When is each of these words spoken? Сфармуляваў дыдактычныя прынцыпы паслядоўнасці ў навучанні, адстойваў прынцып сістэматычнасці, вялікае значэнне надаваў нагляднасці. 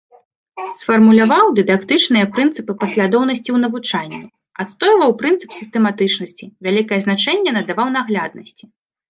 Сфармуляваў 0.77 1.51
дыдактычныя 1.59 2.25
прынцыпы 2.37 2.71
паслядоўнасці 2.81 3.43
ў 3.53 3.57
навучанні, 3.67 4.21
адстойваў 4.65 5.11
прынцып 5.21 5.49
сістэматычнасці, 5.59 6.45
вялікае 6.71 6.99
значэнне 7.07 7.51
надаваў 7.61 7.87
нагляднасці. 7.99 8.63